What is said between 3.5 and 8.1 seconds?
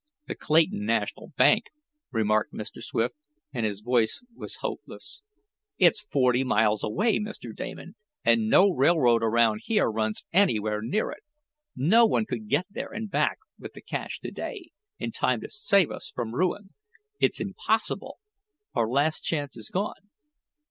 and his voice was hopeless. "It's forty miles away, Mr. Damon,